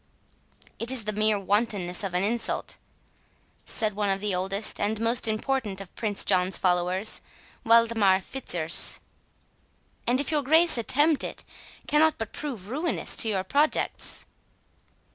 [0.79, 2.79] "It is the mere wantonness of insult,"
[3.67, 7.21] said one of the oldest and most important of Prince John's followers,
[7.63, 8.99] Waldemar Fitzurse,
[10.07, 11.43] "and if your Grace attempt it,
[11.85, 14.25] cannot but prove ruinous to your projects."